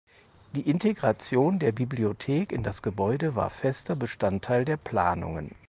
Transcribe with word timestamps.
Die 0.55 0.67
Integration 0.67 1.59
der 1.59 1.73
Bibliothek 1.73 2.51
in 2.51 2.63
das 2.63 2.81
Gebäude 2.81 3.35
war 3.35 3.51
fester 3.51 3.95
Bestandteil 3.95 4.65
der 4.65 4.77
Planungen. 4.77 5.51